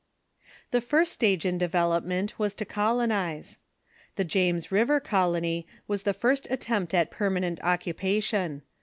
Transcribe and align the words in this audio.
The 0.71 0.81
first 0.81 1.11
stage 1.13 1.45
in 1.45 1.59
development 1.59 2.39
was 2.39 2.55
to 2.55 2.65
colonize. 2.65 3.59
The 4.15 4.23
James 4.23 4.71
River 4.71 4.99
Colony 4.99 5.67
was 5.87 6.01
the 6.01 6.11
first 6.13 6.47
attempt 6.49 6.95
at 6.95 7.11
permanent 7.11 7.61
occupation. 7.61 8.63